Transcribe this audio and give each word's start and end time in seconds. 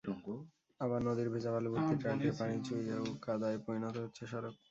আবার 0.79 0.99
নদীর 1.01 1.29
ভেজা 1.33 1.51
বালুভর্তি 1.53 1.95
ট্রাক 2.01 2.15
থেকে 2.17 2.33
পানি 2.39 2.55
চুইয়েও 2.67 3.05
কাদায় 3.21 3.57
পরিণত 3.65 3.95
হচ্ছে 3.97 4.23
সড়ক। 4.25 4.55